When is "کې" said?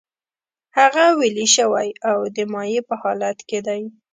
3.49-3.59